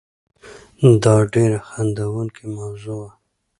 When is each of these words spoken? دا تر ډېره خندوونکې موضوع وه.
دا 1.03 1.15
تر 1.23 1.31
ډېره 1.33 1.59
خندوونکې 1.69 2.43
موضوع 2.57 2.95
وه. 3.01 3.09